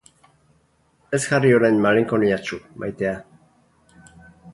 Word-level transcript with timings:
Ez 1.17 1.19
jarri 1.25 1.51
orain 1.57 1.77
malenkoniatsu, 1.83 2.59
maitea. 2.85 3.13